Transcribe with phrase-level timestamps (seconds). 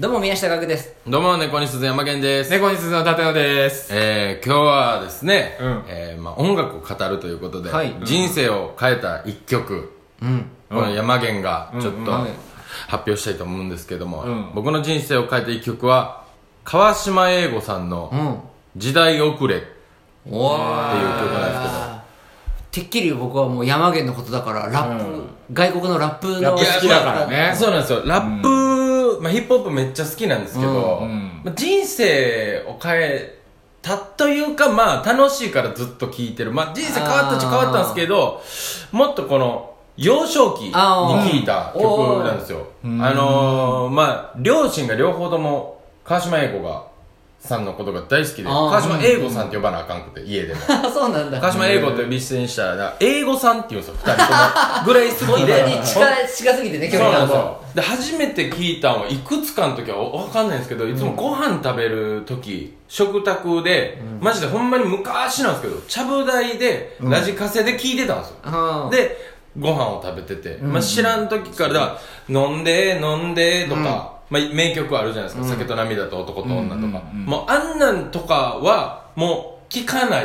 [0.00, 0.94] どうも宮下岳です。
[1.08, 2.52] どうも、猫に鈴山源です。
[2.52, 3.88] 猫に鈴の立野です。
[3.92, 5.82] えー、今日はですね、うん。
[5.88, 7.92] えーまあ、音楽を語るということで、はい。
[8.04, 9.92] 人生を変えた一曲、
[10.22, 10.46] うん。
[10.68, 12.06] この山源がちょっとうん。
[12.06, 12.30] はい
[12.86, 14.52] 発表したいと思うんですけども、うん。
[14.54, 16.26] 僕の人生を変えた一曲は、
[16.62, 18.80] 川島英吾さんのうん。
[18.80, 21.74] 時代遅れっていうお曲なんです
[22.70, 25.28] けど、てっきり僕はもう山源のことだからラップ、うん。
[25.52, 27.36] 外国のラップのラップ好きだからね。
[27.36, 28.02] まあそうなんですよ。
[28.04, 28.48] ラップ、
[29.20, 33.38] まあ、ヒップホップめっちゃ好きなんですけど、うんうんまあ人生を変え
[33.82, 36.52] たというか、まあ楽しいからずっと聴いてる。
[36.52, 38.42] まあ人生変わったっちゃ変わったんですけど、
[38.92, 42.68] もっとこの、幼少期に聴いた曲なんですよ。
[42.84, 46.86] うんあのー、まあ両親が両方とも川島英語が、
[47.40, 50.60] さんのことが大好きで、川島英語さんって呼ばなあかんくて、家でも。
[50.68, 54.38] あ そうなんだ川島英語と呼び捨てにしたら、英語さんって言うんですよ、二人とも。
[54.86, 55.80] ぐらい好きで。
[55.84, 56.00] 近
[56.36, 68.36] 近すぎてね距そうで初めて聞いたのはいくつかの時は分かんないんですけどいつもご飯食べる時、食卓で、マジでほんまに昔なんですけどちゃぶ台でラジカセで聞いてたんですよ、
[68.84, 76.84] うんでご飯を食べてて、まあ、知らん時からだから飲んで飲んでとか、まあ、名曲あるじゃないですか、酒と涙と男と女とか、うん。
[76.84, 76.94] うん。
[76.94, 77.24] うん。
[77.24, 80.24] もうあんなんとかはもう聞かない。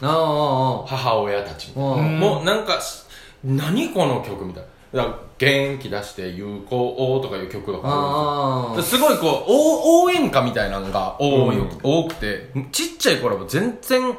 [0.00, 2.20] あああ母親たちも、うん。
[2.20, 3.04] もうなんかし
[3.44, 14.16] 何この曲みたいなだから元気出して有効とかいう曲とかああるんですよすごいこう応応援歌みたいなのが多多くてちっちゃい頃も全然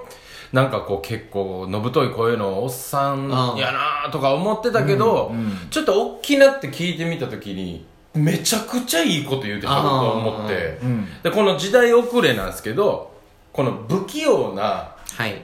[0.51, 5.57] なんかこう結構のぶとい声のおっさんやなとか思ってたけど、うんうん。
[5.69, 11.07] ちょっと大きなって聞いてみた時にめちゃくちゃいいこと言うてはると思って、うん。
[11.21, 13.13] でこの時代遅れなんですけど
[13.53, 15.41] この不器用なはい。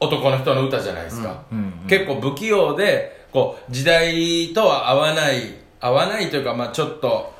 [0.00, 1.42] 男の人の歌じゃないですか、
[1.86, 7.32] 結構不器用でこう時代とは合わない合わないというかまあちょっと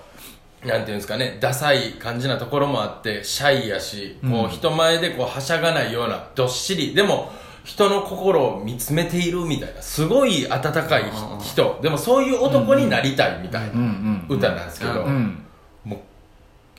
[0.65, 6.95] なんていうんですかねダサい感じなところもあってシャイやし、こう人前でこうはしゃがないようなどっしり。
[6.95, 7.33] でも
[7.65, 11.05] 人の心を見つめているみたいなすごい温かい
[11.41, 11.79] 人。
[11.83, 15.45] でもそういう男になりたいみたいな歌なんですけど、うん
[15.85, 15.99] もう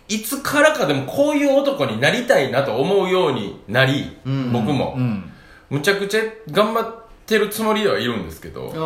[0.07, 5.31] いつからかでもこういう男になりたいなと思うようになり、うん僕も、うん。
[5.71, 6.21] むちゃくちゃ
[6.51, 7.00] 頑張って
[7.37, 8.77] るつもりではいるんですけど、うんうん。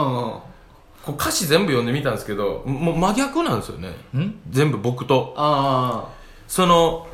[1.05, 3.89] こう歌詞全部読んでみたんですけどもう真逆なんですよね。
[4.17, 4.39] ん？
[4.49, 5.33] 全部僕と。
[5.37, 6.09] あ
[6.47, 7.07] その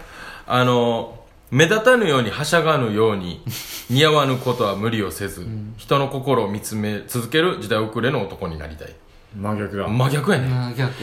[0.47, 1.19] あの
[1.52, 3.44] 目立たぬようにはしゃがぬように
[3.90, 5.46] 似合わぬことは無理をせず、
[5.78, 8.96] 人の心を見つめ続ける時代遅れの男になりたい。
[9.36, 9.88] 真逆だ。
[9.88, 10.94] 真逆やね、あ逆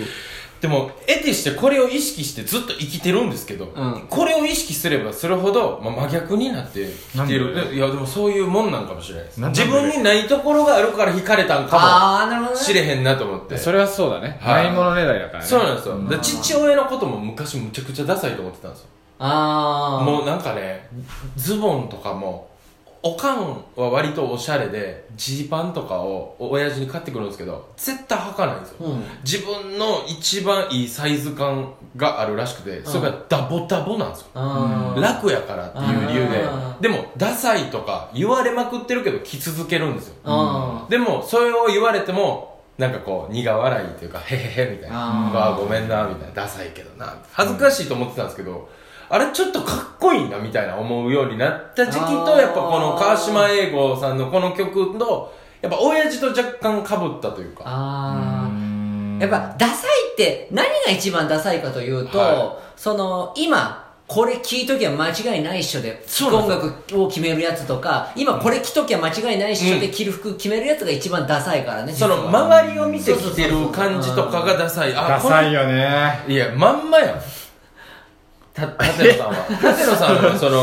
[0.60, 4.06] でも得てしてこれを意識してずっと生きてるんですけど、ん。
[4.10, 7.54] これを意識すればするほど、まあ、真逆になってきてる。
[7.54, 9.40] なんでいやでもそういうもんなんかもしれないです。
[9.40, 9.60] なんで？
[9.64, 12.58] 自分にないところがあるから惹かれたんかああなるほどね。
[12.58, 13.56] もしれへんなと思って。
[13.56, 14.38] それはそうだね。
[14.40, 14.64] はい。
[14.64, 15.46] ないものねだりだからね。
[15.46, 18.86] そうなんですよ、で父親のことも昔むちゃくちゃダサいと思ってたんですよ。
[19.20, 20.88] ああもうなんかね
[21.36, 22.48] ズボンとかも
[23.08, 29.02] おかんは割とおしゃれでジーパンとかを親父に買ってくるんですけど絶対履かないんですよ、うん。
[29.24, 35.00] 自分の一番いいサイズ感があるらしくてそれがダボダボなんですよ、あー。
[35.00, 36.44] 楽やからっていう理由で
[36.80, 40.14] でもダサいとか言われまくってるけど着続けるんですよ。
[40.24, 45.52] あでもそれを言われてもなんかこう苦笑いっていうかへへへみたいな。
[45.52, 46.34] あごめんなみたいな。
[46.34, 47.16] ダサいけどな。
[47.32, 48.68] 恥ずかしいと思ってたんですけど、
[49.10, 57.62] あれちょっとかっこいいなみたいな思うようになった時期とやっぱこの川島英吾さんのこの曲とやっぱ親父と若干かぶったというか。
[57.66, 59.18] あうん。
[59.18, 74.94] ーやっぱダサいって何が一番ダサいかというと、はその今これ聴いときは間違いないっしょで音楽を決めるやつとか今これ着ときゃ間違いないっしょで着る服決めるやつが一番ダサいからねその周りを見てきてる感じとかがダサい。
[74.94, 76.24] あダサいよね。
[76.26, 77.20] いや、まんまやん。
[78.58, 79.46] た、立野さんは。
[79.72, 80.62] 立野さんは、その、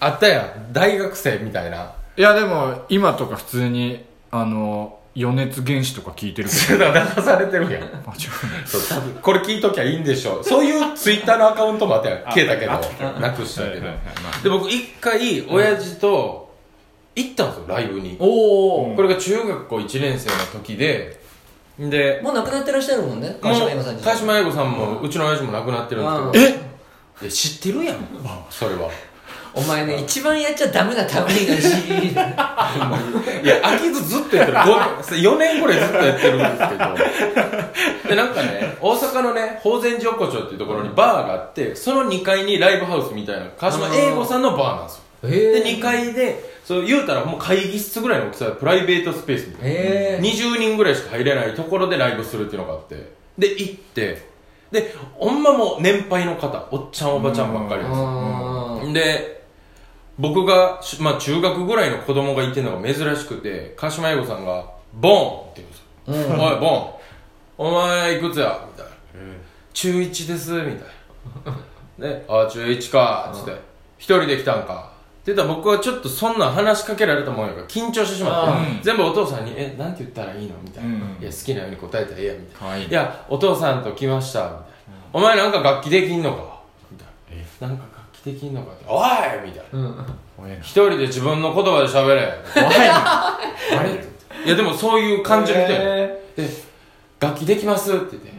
[0.00, 0.72] あったやん。
[0.72, 1.92] 大学生みたいな。
[2.16, 7.72] いやでも今とか普通にあの余熱原子とか聞いてるけど 流されてるやん。
[7.72, 7.88] 間違いない
[8.66, 10.44] そう、多分、これ聞いときゃいいんでしょう。
[10.44, 12.18] そういうツイッターのアカウントもあったやん。
[12.20, 13.86] あ消えたけあど、なくしたけど。
[14.42, 16.50] で、僕一回、親父と
[17.16, 18.16] 行ったんですよ、ライブに。
[18.20, 21.18] おお、これが中学校1年生の時で、
[21.78, 26.58] で、もう亡くなってらっしゃるもんね川島英語さんも川島英語さんも、うちの親父も亡くなってるんあですけど、
[27.22, 27.96] いや、知ってるやん。
[28.50, 28.90] それは。
[29.52, 31.42] お前ね一番やっちゃダメなためがし
[31.90, 34.58] いや、飽きずずっとやってる。
[34.58, 38.10] 4年ぐらいずっとやってるんですけど。
[38.10, 45.02] で、なんかね、大阪のね、宝禅寺横丁っていうところにバーがあって、その2階にライブハウスみたいな、川島英吾さんのバーなんですよ。
[45.24, 49.70] へで、え2階で、そう言うたらもう会議室ぐらいの大きさでプライベートスペースみたいな。
[49.70, 52.94] へえ20人ぐらいしか入れないところでライブするっていうのがあって。
[53.36, 54.30] で、行って、
[54.70, 57.92] でほんまもう年配の方おっちゃんおばちゃんばっかりです。
[58.86, 58.92] うん。
[58.92, 59.40] で
[60.18, 66.94] 僕が、しまあ、中学ぐらいの子供がいてるのが珍しくて鹿島英語さんが「ボン!」って言うんですよ「おいボン。
[67.56, 68.92] お前いくつや?」みたいな
[69.72, 70.74] 「中1です」みたい
[71.46, 71.52] な
[72.08, 73.52] 「ねあ中1か」っつって
[73.98, 74.92] 「一人で来たんか」
[75.32, 78.82] って言ったら僕はちょっとそんなん話しかけられたもんやから緊張してしまって、うん。
[78.82, 81.16] 全部お父さんに「えなんて言ったらいいの?」みたいな、うん。
[81.20, 82.58] いや好きなように答えたらええや」みたいな。
[82.58, 82.84] かわい。
[82.84, 84.62] いいや、お父さんと来ました、みたいな。
[85.12, 86.60] お前なんか楽器できんのか？
[86.90, 87.08] みたい
[87.60, 87.68] な。
[87.68, 88.84] なんか楽器できんのかって。
[88.88, 89.48] おい！
[89.48, 90.06] みたいな。
[90.36, 90.60] 怖えな。
[90.60, 92.32] 一人で自分の言葉で喋れ。
[92.54, 93.38] 怖いな。
[93.38, 93.38] あ
[93.82, 93.90] れ
[94.46, 95.84] いや、でもそういう感じの人やね
[96.36, 96.48] で、
[97.18, 98.30] 楽器できますって言って。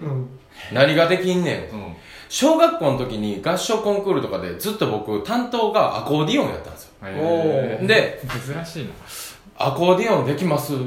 [0.73, 1.75] 何ができんねん。
[1.75, 1.95] うん。
[2.29, 6.91] 小学校の時に合唱コンクールとかでずっと僕担当がアコーディオンやったんですよ。
[7.87, 8.91] で、珍しいな。
[9.57, 10.77] アコーディオンできますっ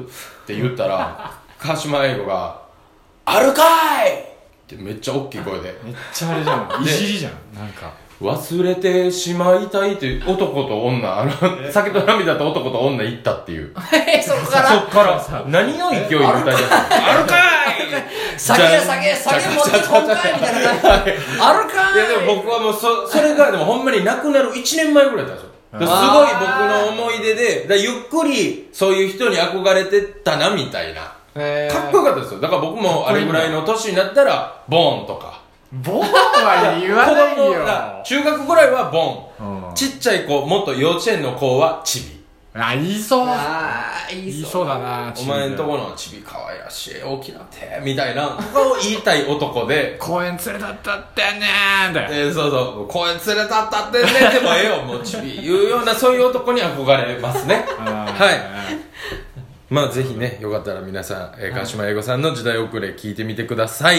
[0.47, 2.63] て言ったら、 鹿島英語が、
[3.27, 4.15] あるかいっ
[4.67, 5.79] てめっちゃ大きい声で。
[5.85, 6.83] めっちゃあれじゃん。
[6.83, 7.93] いじりじゃんなんか。
[8.21, 11.33] 忘れてしまいたいって男と女、あの、
[11.71, 13.75] 酒と涙と男と女行ったっていう。
[13.93, 16.77] え そこかそらっから、何の勢いで歌い出した
[17.11, 17.35] あるか
[18.39, 21.11] 酒や酒や酒持ってこんかいみたいな感じ
[21.41, 25.51] あるかいいやでも僕はもうそ、それがでもほんまになくなる1年前ぐらいだったんですよ。
[25.75, 31.17] すごい僕の思い出で、だゆっくりそういう人に憧れてたなみたいな。
[31.37, 32.41] へかっこよかったですよ。
[32.41, 35.43] だから僕もあれぐらいの年になったら、ボーンとか。
[35.73, 39.69] ボンは言わない子供よが中学ぐらいはボン。
[39.69, 42.24] うんちっちゃい子、もっと幼稚園の子はチビ。
[42.57, 43.27] あ言いそう。
[43.27, 47.03] ああいい言いそうだなお前んとこのチビ可愛らしい。
[47.03, 47.81] 大きな手。
[47.85, 48.29] みたいな。
[48.39, 49.97] ことを言いたい男で。
[49.99, 52.89] 公園連れたったってねーんだよえー、そうそう。
[52.89, 54.83] 公園連れたったってねでもええよ。
[54.83, 57.67] もうチビ言うようなそういう男に憧れますね。
[57.77, 58.75] はい。
[59.71, 63.99] まあぜひねよかったら皆さん、えー、川島英語さんの時代遅れ聞いてみてください